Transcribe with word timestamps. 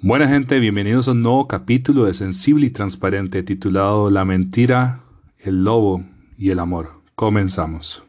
Buena 0.00 0.28
gente, 0.28 0.58
bienvenidos 0.58 1.08
a 1.08 1.12
un 1.12 1.22
nuevo 1.22 1.48
capítulo 1.48 2.04
de 2.04 2.14
Sensible 2.14 2.66
y 2.66 2.70
Transparente 2.70 3.42
titulado 3.42 4.10
La 4.10 4.24
mentira, 4.24 5.04
el 5.38 5.64
lobo 5.64 6.04
y 6.38 6.50
el 6.50 6.58
amor. 6.60 7.02
Comenzamos. 7.14 8.04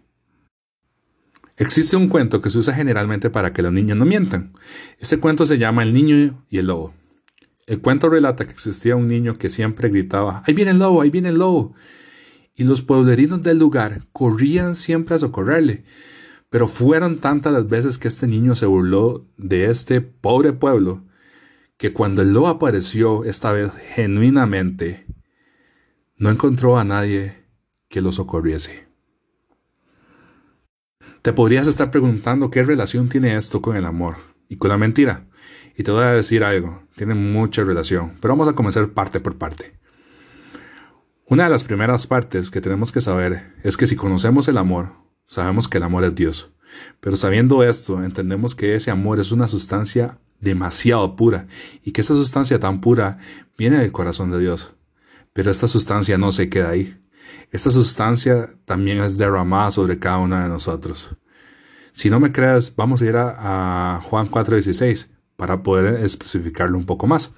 Existe 1.57 1.95
un 1.95 2.09
cuento 2.09 2.41
que 2.41 2.49
se 2.49 2.57
usa 2.57 2.73
generalmente 2.73 3.29
para 3.29 3.53
que 3.53 3.61
los 3.61 3.73
niños 3.73 3.97
no 3.97 4.05
mientan. 4.05 4.53
Este 4.99 5.19
cuento 5.19 5.45
se 5.45 5.57
llama 5.57 5.83
El 5.83 5.93
niño 5.93 6.45
y 6.49 6.57
el 6.57 6.67
lobo. 6.67 6.93
El 7.65 7.79
cuento 7.79 8.09
relata 8.09 8.45
que 8.45 8.51
existía 8.51 8.95
un 8.95 9.07
niño 9.07 9.37
que 9.37 9.49
siempre 9.49 9.89
gritaba, 9.89 10.43
¡Ahí 10.45 10.53
viene 10.53 10.71
el 10.71 10.79
lobo! 10.79 11.01
¡Ahí 11.01 11.09
viene 11.09 11.29
el 11.29 11.39
lobo! 11.39 11.73
Y 12.55 12.63
los 12.63 12.81
pueblerinos 12.81 13.41
del 13.41 13.59
lugar 13.59 14.07
corrían 14.11 14.75
siempre 14.75 15.15
a 15.15 15.19
socorrerle. 15.19 15.83
Pero 16.49 16.67
fueron 16.67 17.17
tantas 17.17 17.51
las 17.51 17.67
veces 17.67 17.97
que 17.97 18.07
este 18.07 18.27
niño 18.27 18.53
se 18.55 18.67
burló 18.67 19.25
de 19.37 19.65
este 19.65 20.01
pobre 20.01 20.53
pueblo 20.53 21.03
que 21.77 21.93
cuando 21.93 22.21
el 22.21 22.31
lobo 22.31 22.47
apareció 22.47 23.23
esta 23.25 23.51
vez 23.51 23.71
genuinamente, 23.93 25.05
no 26.15 26.29
encontró 26.29 26.77
a 26.77 26.83
nadie 26.83 27.43
que 27.89 28.01
lo 28.01 28.11
socorriese. 28.11 28.87
Te 31.21 31.33
podrías 31.33 31.67
estar 31.67 31.89
preguntando 31.89 32.49
qué 32.49 32.63
relación 32.63 33.09
tiene 33.09 33.35
esto 33.35 33.61
con 33.61 33.75
el 33.75 33.85
amor 33.85 34.17
y 34.47 34.57
con 34.57 34.69
la 34.69 34.77
mentira. 34.77 35.25
Y 35.75 35.83
te 35.83 35.91
voy 35.91 36.03
a 36.03 36.11
decir 36.11 36.43
algo, 36.43 36.83
tiene 36.95 37.15
mucha 37.15 37.63
relación, 37.63 38.17
pero 38.21 38.33
vamos 38.33 38.47
a 38.47 38.53
comenzar 38.53 38.89
parte 38.89 39.19
por 39.19 39.37
parte. 39.37 39.73
Una 41.33 41.45
de 41.45 41.49
las 41.49 41.63
primeras 41.63 42.05
partes 42.05 42.51
que 42.51 42.61
tenemos 42.61 42.91
que 42.91 43.01
saber 43.01 43.55
es 43.63 43.75
que 43.75 43.87
si 43.87 43.95
conocemos 43.95 44.47
el 44.49 44.57
amor, 44.59 44.91
sabemos 45.25 45.67
que 45.67 45.79
el 45.79 45.83
amor 45.83 46.03
es 46.03 46.13
Dios. 46.13 46.51
Pero 46.99 47.17
sabiendo 47.17 47.63
esto, 47.63 48.03
entendemos 48.03 48.53
que 48.53 48.75
ese 48.75 48.91
amor 48.91 49.19
es 49.19 49.31
una 49.31 49.47
sustancia 49.47 50.19
demasiado 50.39 51.15
pura 51.15 51.47
y 51.81 51.91
que 51.91 52.01
esa 52.01 52.13
sustancia 52.13 52.59
tan 52.59 52.81
pura 52.81 53.17
viene 53.57 53.79
del 53.79 53.91
corazón 53.91 54.29
de 54.29 54.37
Dios. 54.37 54.75
Pero 55.33 55.49
esta 55.49 55.67
sustancia 55.67 56.19
no 56.19 56.31
se 56.31 56.49
queda 56.49 56.69
ahí. 56.69 57.01
Esta 57.49 57.71
sustancia 57.71 58.51
también 58.65 59.01
es 59.01 59.17
derramada 59.17 59.71
sobre 59.71 59.97
cada 59.97 60.19
uno 60.19 60.39
de 60.39 60.47
nosotros. 60.47 61.17
Si 61.93 62.11
no 62.11 62.19
me 62.19 62.31
creas, 62.31 62.75
vamos 62.75 63.01
a 63.01 63.05
ir 63.05 63.17
a, 63.17 63.95
a 63.95 64.01
Juan 64.01 64.29
4:16 64.29 65.07
para 65.35 65.63
poder 65.63 66.05
especificarlo 66.05 66.77
un 66.77 66.85
poco 66.85 67.07
más. 67.07 67.33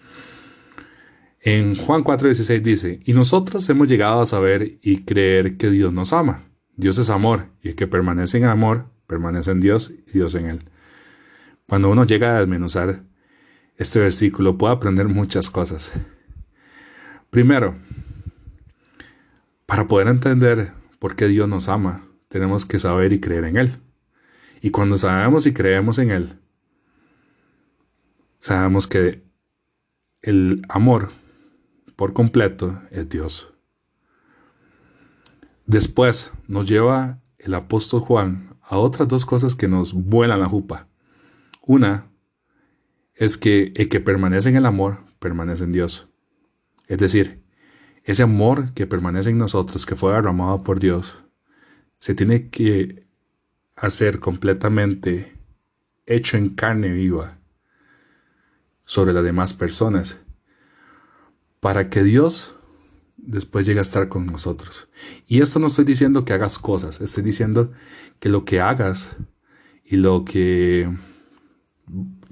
En 1.46 1.76
Juan 1.76 2.04
4:16 2.04 2.62
dice, 2.64 3.00
y 3.06 3.14
nosotros 3.14 3.70
hemos 3.70 3.88
llegado 3.88 4.20
a 4.20 4.26
saber 4.26 4.80
y 4.82 5.04
creer 5.04 5.58
que 5.58 5.70
Dios 5.70 5.94
nos 5.94 6.12
ama. 6.12 6.44
Dios 6.76 6.98
es 6.98 7.12
amor, 7.12 7.46
y 7.62 7.68
el 7.68 7.76
que 7.76 7.86
permanece 7.86 8.40
en 8.40 8.46
amor, 8.46 8.88
permanece 9.06 9.52
en 9.52 9.62
Dios 9.62 9.94
y 10.08 10.12
Dios 10.12 10.34
en 10.34 10.48
él. 10.48 10.60
Cuando 11.68 11.92
uno 11.92 12.04
llega 12.04 12.36
a 12.36 12.40
desmenuzar 12.40 13.04
este 13.78 14.00
versículo 14.00 14.58
puede 14.58 14.73
aprender 14.73 15.08
muchas 15.08 15.52
cosas. 15.52 15.94
Primero, 17.30 17.76
para 19.68 19.86
poder 19.86 20.08
entender 20.08 20.72
por 20.98 21.16
qué 21.16 21.28
Dios 21.28 21.48
nos 21.48 21.70
ama, 21.70 22.08
tenemos 22.28 22.66
que 22.66 22.80
saber 22.80 23.14
y 23.14 23.20
creer 23.20 23.44
en 23.44 23.58
Él. 23.58 23.78
Y 24.62 24.72
cuando 24.72 24.98
sabemos 24.98 25.46
y 25.46 25.54
creemos 25.54 26.00
en 26.00 26.10
Él, 26.10 26.40
sabemos 28.40 28.88
que 28.88 29.22
el 30.23 30.64
amor 30.70 31.12
por 31.96 32.14
completo 32.14 32.82
es 32.92 33.10
Dios. 33.10 33.54
Después 35.66 36.32
nos 36.48 36.68
lleva 36.68 37.20
el 37.38 37.54
apóstol 37.54 38.02
Juan 38.02 38.58
a 38.62 38.78
otras 38.78 39.08
dos 39.08 39.26
cosas 39.26 39.56
que 39.56 39.68
nos 39.68 39.94
vuelan 39.94 40.40
la 40.40 40.50
jupa. 40.50 40.88
Una 41.62 42.12
es 43.14 43.38
que 43.38 43.73
el 43.76 43.89
que 43.89 44.00
permanece 44.00 44.50
en 44.50 44.58
el 44.58 44.66
amor 44.66 45.00
permanece 45.20 45.64
en 45.64 45.72
Dios. 45.72 46.08
Es 46.88 46.98
decir, 46.98 47.44
ese 48.04 48.23
amor 48.23 48.73
que 48.73 48.86
permanece 48.86 49.32
en 49.32 49.38
nosotros, 49.38 49.86
que 49.86 49.95
fue 49.95 50.14
derramado 50.14 50.64
por 50.64 50.80
Dios, 50.80 51.17
se 51.98 52.14
tiene 52.14 52.50
que 52.50 53.08
hacer 53.76 54.20
completamente 54.20 55.36
hecho 56.05 56.38
en 56.38 56.50
carne 56.50 56.89
viva 56.89 57.39
sobre 58.86 59.14
las 59.14 59.23
demás 59.23 59.54
personas, 59.54 60.20
para 61.65 61.89
que 61.89 62.03
Dios 62.03 62.53
después 63.17 63.65
llegue 63.65 63.80
a 63.80 63.81
estar 63.81 64.08
con 64.08 64.27
nosotros. 64.27 64.87
Y 65.26 65.42
esto 65.42 65.58
no 65.58 65.65
estoy 65.65 65.83
diciendo 65.83 66.23
que 66.23 66.31
hagas 66.31 66.59
cosas, 66.59 67.02
estoy 67.02 67.23
diciendo 67.23 67.71
que 68.20 68.30
lo 68.30 68.45
que 68.45 68.61
hagas 68.61 69.15
y 69.83 69.98
lo 69.98 70.25
que 70.25 70.95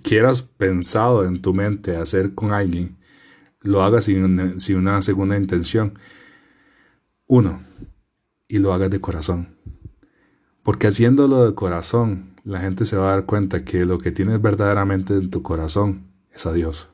quieras 0.04 0.44
pensado 0.44 1.26
en 1.26 1.42
tu 1.42 1.52
mente 1.52 1.98
hacer 1.98 2.36
con 2.36 2.54
alguien, 2.54 2.96
lo 3.62 3.82
hagas 3.82 4.04
sin 4.04 4.24
una, 4.24 5.02
segunda 5.02 5.36
intención. 5.36 5.98
Uno, 7.26 7.64
y 8.48 8.60
lo 8.60 8.72
hagas 8.72 8.92
de 8.92 9.02
corazón. 9.02 9.58
Porque 10.62 10.86
haciéndolo 10.86 11.44
de 11.44 11.56
corazón, 11.56 12.36
la 12.44 12.60
gente 12.60 12.86
se 12.86 12.98
va 12.98 13.08
a 13.08 13.16
dar 13.16 13.26
cuenta 13.26 13.66
que 13.66 13.84
lo 13.84 13.98
que 13.98 14.12
tienes 14.12 14.40
verdaderamente 14.40 15.16
en 15.16 15.32
tu 15.32 15.42
corazón 15.42 16.12
es 16.32 16.46
a 16.46 16.54
Dios. 16.54 16.93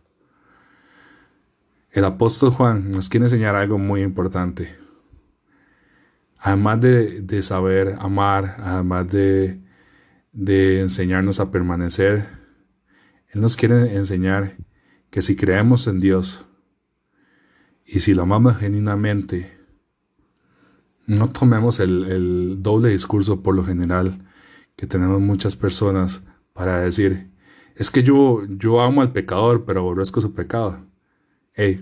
El 2.00 2.06
apóstol 2.06 2.52
Juan 2.52 2.92
nos 2.92 3.10
quiere 3.10 3.26
enseñar 3.28 3.56
algo 3.56 3.78
muy 3.78 4.02
importante. 4.02 4.76
Además 6.38 6.82
de, 6.82 7.22
de 7.22 7.44
saber 7.44 7.98
amar, 8.00 8.56
además 8.60 9.08
de, 9.10 9.60
de 10.32 10.82
enseñarnos 10.82 11.40
a 11.40 11.52
permanecer 11.52 12.40
él 13.32 13.42
nos 13.42 13.56
quiere 13.56 13.96
enseñar 13.96 14.58
que 15.12 15.22
si 15.22 15.36
creemos 15.36 15.86
en 15.86 16.00
Dios 16.00 16.46
y 17.86 18.00
si 18.00 18.16
lo 18.16 18.24
amamos 18.24 18.58
genuinamente, 18.58 19.56
no 21.06 21.30
tomemos 21.30 21.80
el, 21.80 22.62
doble 22.64 22.90
discurso 22.90 23.42
por 23.44 23.56
lo 23.56 23.64
general 23.64 24.26
que 24.76 24.88
tenemos 24.88 25.22
muchas 25.22 25.56
personas 25.56 26.24
para 26.54 26.80
decir, 26.80 27.30
es 27.76 27.92
que 27.92 28.02
yo, 28.02 28.46
yo 28.48 28.82
amo 28.82 29.02
al 29.02 29.12
pecador, 29.12 29.64
pero 29.64 29.82
aborrezco 29.82 30.22
su 30.22 30.34
pecado. 30.34 30.86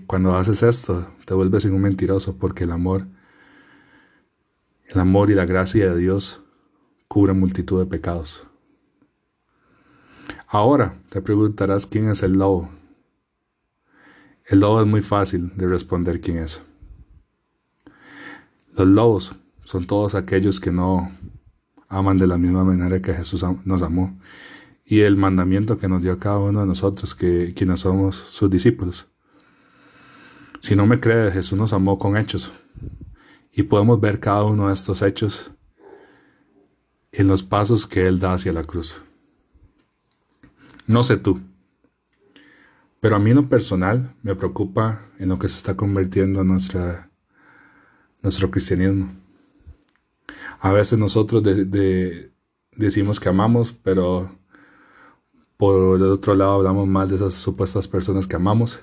Cuando 0.08 0.34
haces 0.34 0.64
esto, 0.64 1.06
te 1.24 1.34
vuelves 1.34 1.64
un 1.66 1.80
mentiroso 1.80 2.36
porque 2.36 2.64
el 2.64 2.72
amor, 2.72 3.06
el 4.88 4.98
amor 4.98 5.30
y 5.30 5.34
la 5.34 5.46
gracia 5.46 5.92
de 5.92 6.00
Dios 6.00 6.42
cubren 7.06 7.38
multitud 7.38 7.78
de 7.78 7.86
pecados. 7.86 8.44
Ahora 10.48 10.98
te 11.10 11.22
preguntarás 11.22 11.86
quién 11.86 12.08
es 12.08 12.24
el 12.24 12.32
lobo. 12.32 12.68
El 14.46 14.58
lobo 14.60 14.80
es 14.80 14.86
muy 14.88 15.00
fácil 15.00 15.56
de 15.56 15.68
responder 15.68 16.20
quién 16.20 16.38
es. 16.38 16.60
Los 18.76 18.88
lobos 18.88 19.36
son 19.62 19.86
todos 19.86 20.16
aquellos 20.16 20.58
que 20.58 20.72
no 20.72 21.12
aman 21.88 22.18
de 22.18 22.26
la 22.26 22.36
misma 22.36 22.64
manera 22.64 23.00
que 23.00 23.14
Jesús 23.14 23.44
nos 23.64 23.82
amó 23.82 24.18
y 24.84 25.02
el 25.02 25.16
mandamiento 25.16 25.78
que 25.78 25.86
nos 25.86 26.02
dio 26.02 26.18
cada 26.18 26.40
uno 26.40 26.62
de 26.62 26.66
nosotros, 26.66 27.14
que 27.14 27.54
quienes 27.54 27.80
somos 27.80 28.16
sus 28.16 28.50
discípulos. 28.50 29.06
Si 30.60 30.74
no 30.74 30.86
me 30.86 31.00
crees, 31.00 31.32
Jesús 31.32 31.58
nos 31.58 31.72
amó 31.72 31.98
con 31.98 32.16
hechos 32.16 32.52
y 33.52 33.62
podemos 33.62 34.00
ver 34.00 34.20
cada 34.20 34.44
uno 34.44 34.68
de 34.68 34.74
estos 34.74 35.02
hechos 35.02 35.50
en 37.12 37.26
los 37.26 37.42
pasos 37.42 37.86
que 37.86 38.06
Él 38.06 38.18
da 38.18 38.32
hacia 38.32 38.52
la 38.52 38.64
cruz. 38.64 39.00
No 40.86 41.02
sé 41.02 41.16
tú, 41.16 41.40
pero 43.00 43.16
a 43.16 43.18
mí 43.18 43.30
en 43.30 43.36
lo 43.36 43.48
personal 43.48 44.14
me 44.22 44.34
preocupa 44.34 45.02
en 45.18 45.28
lo 45.28 45.38
que 45.38 45.48
se 45.48 45.56
está 45.56 45.76
convirtiendo 45.76 46.42
nuestra, 46.44 47.10
nuestro 48.22 48.50
cristianismo. 48.50 49.10
A 50.60 50.72
veces 50.72 50.98
nosotros 50.98 51.42
decimos 52.74 53.20
que 53.20 53.28
amamos, 53.28 53.72
pero 53.72 54.30
por 55.56 55.96
el 55.96 56.04
otro 56.04 56.34
lado 56.34 56.54
hablamos 56.54 56.88
mal 56.88 57.08
de 57.08 57.16
esas 57.16 57.34
supuestas 57.34 57.86
personas 57.86 58.26
que 58.26 58.36
amamos. 58.36 58.80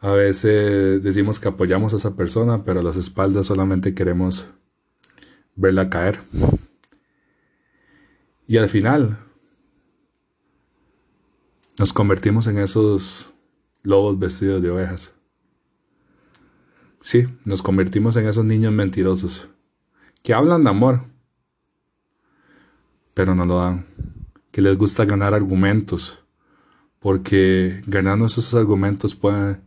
A 0.00 0.12
veces 0.12 1.02
decimos 1.02 1.38
que 1.38 1.48
apoyamos 1.48 1.92
a 1.92 1.96
esa 1.96 2.16
persona, 2.16 2.64
pero 2.64 2.80
a 2.80 2.82
las 2.82 2.96
espaldas 2.96 3.46
solamente 3.46 3.94
queremos 3.94 4.46
verla 5.56 5.90
caer. 5.90 6.20
Y 8.46 8.56
al 8.56 8.68
final, 8.68 9.18
nos 11.78 11.92
convertimos 11.92 12.46
en 12.46 12.58
esos 12.58 13.30
lobos 13.82 14.18
vestidos 14.18 14.62
de 14.62 14.70
ovejas. 14.70 15.14
Sí, 17.02 17.26
nos 17.44 17.62
convertimos 17.62 18.16
en 18.16 18.26
esos 18.26 18.44
niños 18.44 18.72
mentirosos 18.72 19.48
que 20.22 20.34
hablan 20.34 20.64
de 20.64 20.70
amor, 20.70 21.04
pero 23.14 23.34
no 23.34 23.46
lo 23.46 23.58
dan, 23.58 23.86
que 24.50 24.60
les 24.62 24.76
gusta 24.76 25.04
ganar 25.04 25.34
argumentos, 25.34 26.22
porque 26.98 27.82
ganando 27.86 28.26
esos 28.26 28.52
argumentos 28.54 29.14
pueden 29.14 29.62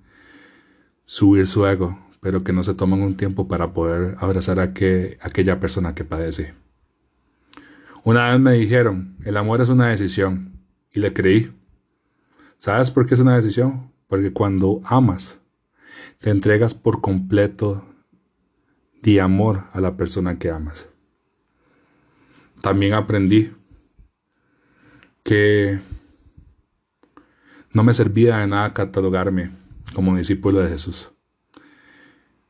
subir 1.05 1.47
su 1.47 1.65
ego, 1.65 1.99
pero 2.21 2.43
que 2.43 2.53
no 2.53 2.63
se 2.63 2.73
toman 2.73 3.01
un 3.01 3.17
tiempo 3.17 3.47
para 3.47 3.73
poder 3.73 4.15
abrazar 4.19 4.59
a, 4.59 4.73
que, 4.73 5.17
aquella 5.21 5.59
persona 5.59 5.93
que 5.93 6.05
padece. 6.05 6.53
Una 8.03 8.29
vez 8.29 8.39
me 8.39 8.53
dijeron, 8.53 9.17
el 9.23 9.37
amor 9.37 9.61
es 9.61 9.69
una 9.69 9.87
decisión, 9.87 10.53
y 10.93 10.99
le 10.99 11.13
creí. 11.13 11.51
¿Sabes 12.57 12.91
por 12.91 13.05
qué 13.05 13.15
es 13.15 13.19
una 13.19 13.35
decisión? 13.35 13.91
Porque 14.07 14.31
cuando 14.31 14.81
amas, 14.85 15.39
te 16.19 16.29
entregas 16.29 16.73
por 16.73 17.01
completo 17.01 17.85
de 19.01 19.19
amor 19.19 19.65
a 19.73 19.81
la 19.81 19.97
persona 19.97 20.37
que 20.37 20.49
amas. 20.49 20.87
También 22.61 22.93
aprendí 22.93 23.51
que 25.23 25.81
no 27.73 27.83
me 27.83 27.93
servía 27.93 28.37
de 28.37 28.47
nada 28.47 28.73
catalogarme 28.73 29.62
como 29.93 30.17
discípulo 30.17 30.61
de 30.61 30.69
Jesús. 30.69 31.09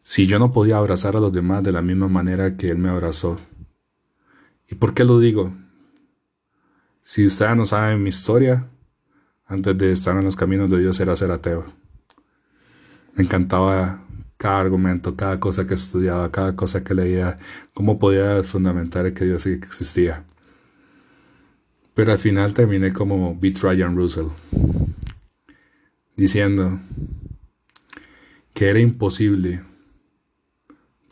Si 0.01 0.27
yo 0.27 0.39
no 0.39 0.51
podía 0.51 0.77
abrazar 0.77 1.15
a 1.15 1.19
los 1.19 1.31
demás 1.31 1.63
de 1.63 1.71
la 1.71 1.81
misma 1.81 2.07
manera 2.07 2.57
que 2.57 2.69
Él 2.69 2.77
me 2.77 2.89
abrazó. 2.89 3.39
¿Y 4.69 4.75
por 4.75 4.93
qué 4.93 5.03
lo 5.03 5.19
digo? 5.19 5.53
Si 7.01 7.25
ustedes 7.25 7.55
no 7.55 7.65
saben 7.65 8.01
mi 8.01 8.09
historia, 8.09 8.67
antes 9.45 9.77
de 9.77 9.91
estar 9.91 10.17
en 10.17 10.25
los 10.25 10.35
caminos 10.35 10.69
de 10.69 10.79
Dios 10.79 10.99
era 10.99 11.15
ser 11.15 11.31
ateo. 11.31 11.65
Me 13.15 13.23
encantaba 13.23 14.03
cada 14.37 14.59
argumento, 14.59 15.15
cada 15.15 15.39
cosa 15.39 15.65
que 15.65 15.73
estudiaba, 15.73 16.31
cada 16.31 16.55
cosa 16.55 16.83
que 16.83 16.93
leía, 16.93 17.37
cómo 17.73 17.99
podía 17.99 18.43
fundamentar 18.43 19.13
que 19.13 19.25
Dios 19.25 19.45
existía. 19.45 20.25
Pero 21.93 22.11
al 22.11 22.17
final 22.17 22.53
terminé 22.53 22.91
como 22.91 23.37
Beat 23.39 23.59
Ryan 23.61 23.95
Russell, 23.95 24.27
diciendo 26.15 26.79
que 28.63 28.69
era 28.69 28.79
imposible 28.79 29.61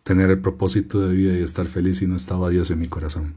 tener 0.04 0.30
el 0.30 0.40
propósito 0.40 1.02
de 1.02 1.14
vida 1.14 1.34
y 1.38 1.44
estar 1.44 1.66
feliz 1.66 1.98
si 1.98 2.08
no 2.08 2.16
estaba 2.16 2.48
Dios 2.48 2.72
en 2.72 2.80
mi 2.80 2.88
corazón. 2.88 3.36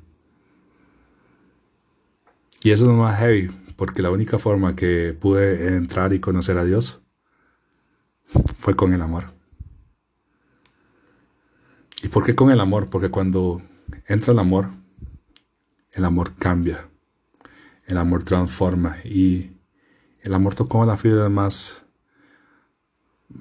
Y 2.62 2.70
eso 2.70 2.84
es 2.84 2.90
lo 2.90 2.94
más 2.94 3.18
heavy, 3.18 3.50
porque 3.74 4.02
la 4.02 4.12
única 4.12 4.38
forma 4.38 4.76
que 4.76 5.16
pude 5.18 5.74
entrar 5.74 6.12
y 6.12 6.20
conocer 6.20 6.58
a 6.58 6.64
Dios 6.64 7.02
fue 8.56 8.76
con 8.76 8.94
el 8.94 9.02
amor. 9.02 9.32
¿Y 12.00 12.06
por 12.06 12.24
qué 12.24 12.36
con 12.36 12.52
el 12.52 12.60
amor? 12.60 12.90
Porque 12.90 13.10
cuando 13.10 13.62
entra 14.06 14.32
el 14.32 14.38
amor, 14.38 14.68
el 15.90 16.04
amor 16.04 16.36
cambia, 16.36 16.86
el 17.84 17.98
amor 17.98 18.22
transforma 18.22 18.96
y 19.02 19.56
el 20.20 20.34
amor 20.34 20.54
tocó 20.54 20.86
las 20.86 21.00
fibras 21.00 21.32
más, 21.32 21.83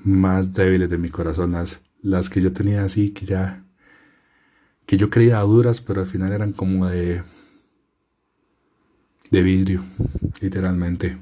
más 0.03 0.53
débiles 0.53 0.89
de 0.89 0.97
mi 0.97 1.09
corazón, 1.09 1.53
las, 1.53 1.81
las 2.01 2.29
que 2.29 2.41
yo 2.41 2.53
tenía 2.53 2.83
así, 2.83 3.11
que 3.11 3.25
ya, 3.25 3.63
que 4.85 4.97
yo 4.97 5.09
creía 5.09 5.39
duras, 5.39 5.81
pero 5.81 6.01
al 6.01 6.07
final 6.07 6.31
eran 6.31 6.51
como 6.51 6.87
de, 6.87 7.23
de 9.31 9.41
vidrio, 9.41 9.83
literalmente. 10.41 11.17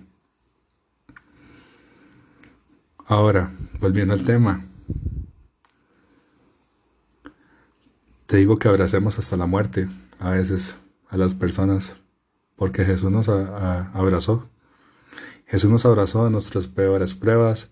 Ahora, 3.05 3.51
volviendo 3.79 4.13
al 4.13 4.23
tema. 4.23 4.65
Te 8.25 8.37
digo 8.37 8.57
que 8.57 8.69
abracemos 8.69 9.19
hasta 9.19 9.35
la 9.35 9.45
muerte 9.45 9.89
a 10.17 10.29
veces 10.29 10.77
a 11.09 11.17
las 11.17 11.33
personas, 11.33 11.97
porque 12.55 12.85
Jesús 12.85 13.11
nos 13.11 13.27
abrazó. 13.27 14.49
Jesús 15.45 15.69
nos 15.69 15.85
abrazó 15.85 16.27
en 16.27 16.31
nuestras 16.31 16.67
peores 16.67 17.13
pruebas 17.13 17.71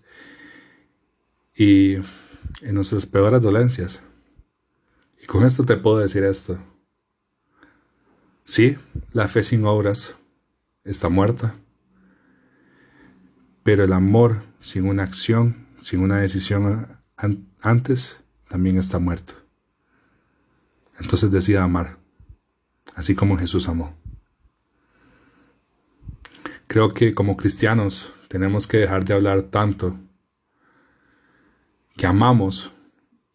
y 1.60 1.96
en 2.62 2.74
nuestras 2.74 3.04
peores 3.04 3.42
dolencias. 3.42 4.00
Y 5.22 5.26
con 5.26 5.44
esto 5.44 5.66
te 5.66 5.76
puedo 5.76 5.98
decir 5.98 6.24
esto. 6.24 6.58
Sí, 8.44 8.78
la 9.12 9.28
fe 9.28 9.42
sin 9.42 9.66
obras 9.66 10.16
está 10.84 11.10
muerta, 11.10 11.54
pero 13.62 13.84
el 13.84 13.92
amor 13.92 14.42
sin 14.58 14.88
una 14.88 15.02
acción, 15.02 15.66
sin 15.82 16.00
una 16.00 16.16
decisión 16.16 16.96
antes, 17.60 18.22
también 18.48 18.78
está 18.78 18.98
muerto. 18.98 19.34
Entonces 20.98 21.30
decida 21.30 21.62
amar, 21.62 21.98
así 22.94 23.14
como 23.14 23.36
Jesús 23.36 23.68
amó. 23.68 23.94
Creo 26.68 26.94
que 26.94 27.14
como 27.14 27.36
cristianos 27.36 28.14
tenemos 28.28 28.66
que 28.66 28.78
dejar 28.78 29.04
de 29.04 29.12
hablar 29.12 29.42
tanto 29.42 29.98
que 32.00 32.06
amamos 32.06 32.72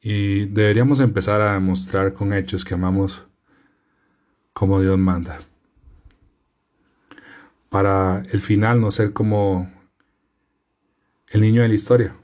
y 0.01 0.45
deberíamos 0.45 0.99
empezar 0.99 1.39
a 1.39 1.53
demostrar 1.53 2.13
con 2.13 2.33
hechos 2.33 2.65
que 2.65 2.73
amamos 2.73 3.23
como 4.53 4.81
Dios 4.81 4.97
manda. 4.97 5.41
Para 7.69 8.23
el 8.23 8.41
final 8.41 8.81
no 8.81 8.89
ser 8.89 9.13
como 9.13 9.71
el 11.29 11.41
niño 11.41 11.61
de 11.61 11.67
la 11.67 11.75
historia. 11.75 12.15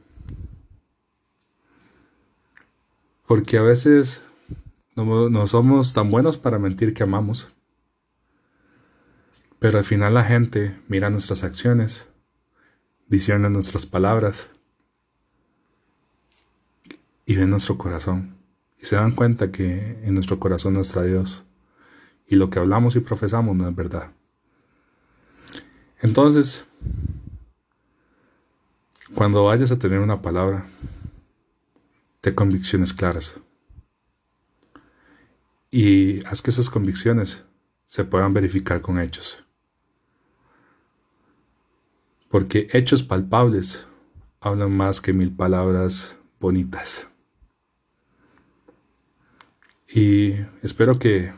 Porque 3.28 3.60
a 3.60 3.62
veces 3.62 4.24
no, 4.96 5.46
somos 5.46 5.94
tan 5.94 6.10
buenos 6.10 6.40
para 6.40 6.58
mentir 6.58 6.96
que 6.96 7.04
amamos. 7.04 7.50
Pero 9.60 9.78
al 9.78 9.84
final 9.84 10.16
la 10.16 10.24
gente 10.24 10.76
mira 10.88 11.12
nuestras 11.12 11.44
acciones, 11.44 12.08
discierne 13.08 13.48
nuestras 13.52 13.86
palabras 13.86 14.50
y 17.25 17.35
ve 17.35 17.45
nuestro 17.47 17.77
corazón. 17.77 18.38
Y 18.77 18.85
se 18.85 18.95
dan 18.95 19.12
cuenta 19.12 19.51
que 19.51 20.00
en 20.03 20.13
nuestro 20.13 20.39
corazón 20.39 20.73
no 20.73 20.81
está 20.81 21.03
Dios. 21.03 21.45
Y 22.25 22.35
lo 22.35 22.50
que 22.50 22.59
hablamos 22.59 22.95
y 22.95 23.00
profesamos 23.00 23.56
no 23.56 23.68
es 23.68 23.75
verdad. 23.75 24.12
Entonces, 26.01 26.65
cuando 29.13 29.44
vayas 29.44 29.71
a 29.71 29.77
tener 29.77 30.00
una 30.00 30.21
palabra, 30.21 30.65
de 32.21 32.35
convicciones 32.35 32.94
claras. 32.94 33.35
Y 35.69 36.25
haz 36.25 36.41
que 36.41 36.51
esas 36.51 36.69
convicciones 36.69 37.44
se 37.88 38.03
puedan 38.03 38.33
verificar 38.33 38.81
con 38.81 39.00
hechos. 39.00 39.39
Porque 42.29 42.68
hechos 42.71 43.03
palpables 43.03 43.88
hablan 44.39 44.71
más 44.71 45.01
que 45.01 45.13
mil 45.13 45.31
palabras 45.31 46.15
bonitas. 46.39 47.07
Y 49.94 50.36
espero 50.62 50.98
que 51.00 51.34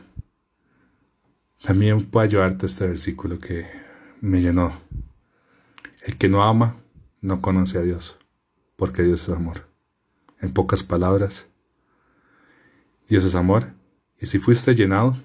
también 1.64 2.06
pueda 2.06 2.26
ayudarte 2.26 2.66
este 2.66 2.86
versículo 2.86 3.40
que 3.40 3.66
me 4.20 4.40
llenó. 4.40 4.78
El 6.04 6.16
que 6.18 6.28
no 6.28 6.44
ama 6.44 6.76
no 7.20 7.40
conoce 7.40 7.78
a 7.78 7.82
Dios, 7.82 8.16
porque 8.76 9.02
Dios 9.02 9.22
es 9.22 9.34
amor. 9.34 9.66
En 10.40 10.52
pocas 10.52 10.84
palabras, 10.84 11.48
Dios 13.08 13.24
es 13.24 13.34
amor, 13.34 13.72
y 14.20 14.26
si 14.26 14.38
fuiste 14.38 14.76
llenado 14.76 15.16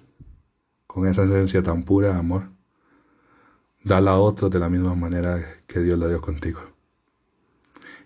con 0.87 1.05
esa 1.05 1.23
esencia 1.23 1.61
tan 1.61 1.83
pura 1.83 2.07
de 2.13 2.17
amor, 2.17 2.49
dala 3.83 4.11
a 4.11 4.19
otro 4.19 4.49
de 4.49 4.57
la 4.57 4.69
misma 4.69 4.95
manera 4.95 5.39
que 5.67 5.81
Dios 5.81 5.99
la 5.99 6.07
dio 6.07 6.19
contigo. 6.19 6.61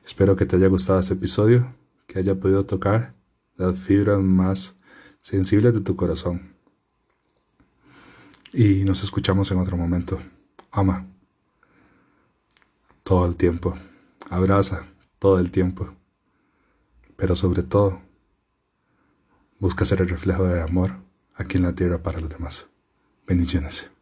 Espero 0.05 0.35
que 0.35 0.45
te 0.45 0.57
haya 0.57 0.67
gustado 0.67 0.99
este 0.99 1.13
episodio, 1.13 1.73
que 2.07 2.19
haya 2.19 2.35
podido 2.35 2.65
tocar 2.65 3.13
las 3.55 3.79
fibras 3.79 4.19
más 4.19 4.75
sensibles 5.23 5.73
de 5.73 5.81
tu 5.81 5.95
corazón. 5.95 6.53
Y 8.51 8.83
nos 8.83 9.01
escuchamos 9.01 9.49
en 9.49 9.57
otro 9.57 9.75
momento. 9.75 10.21
Ama 10.69 11.07
todo 13.03 13.25
el 13.25 13.35
tiempo. 13.35 13.75
Abraza 14.29 14.85
todo 15.17 15.39
el 15.39 15.49
tiempo. 15.49 15.95
Pero 17.15 17.35
sobre 17.35 17.63
todo, 17.63 18.01
busca 19.59 19.85
ser 19.85 20.01
el 20.01 20.09
reflejo 20.09 20.43
de 20.43 20.61
amor 20.61 20.97
aquí 21.35 21.57
en 21.57 21.63
la 21.63 21.73
tierra 21.73 22.03
para 22.03 22.19
los 22.19 22.29
demás. 22.29 22.67
Bendiciones. 23.25 23.92